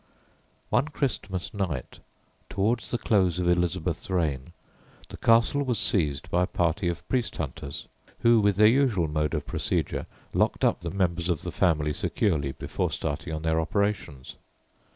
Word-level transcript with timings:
One 0.71 0.87
Christmas 0.87 1.53
night 1.53 1.99
towards 2.49 2.89
the 2.89 2.97
close 2.97 3.37
of 3.37 3.47
Elizabeth's 3.47 4.09
reign 4.09 4.51
the 5.09 5.17
castle 5.17 5.61
was 5.61 5.77
seized 5.77 6.31
by 6.31 6.41
a 6.41 6.47
party 6.47 6.87
of 6.87 7.07
priest 7.07 7.37
hunters, 7.37 7.87
who, 8.21 8.39
with 8.41 8.55
their 8.55 8.65
usual 8.65 9.07
mode 9.07 9.35
of 9.35 9.45
procedure, 9.45 10.07
locked 10.33 10.65
up 10.65 10.79
the 10.79 10.89
members 10.89 11.29
of 11.29 11.43
the 11.43 11.51
family 11.51 11.93
securely 11.93 12.51
before 12.53 12.89
starting 12.89 13.31
on 13.31 13.43
their 13.43 13.61
operations. 13.61 14.37